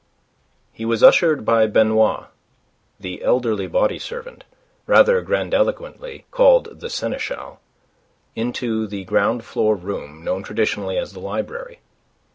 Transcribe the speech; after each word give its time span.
He 0.73 0.83
was 0.83 1.03
ushered 1.03 1.45
by 1.45 1.67
Benoit, 1.67 2.25
the 2.99 3.21
elderly 3.23 3.67
body 3.67 3.99
servant, 3.99 4.45
rather 4.87 5.21
grandiloquently 5.21 6.25
called 6.31 6.79
the 6.79 6.89
seneschal, 6.89 7.59
into 8.35 8.87
the 8.87 9.03
ground 9.03 9.45
floor 9.45 9.75
room 9.75 10.23
known 10.23 10.41
traditionally 10.41 10.97
as 10.97 11.13
the 11.13 11.19
library. 11.19 11.81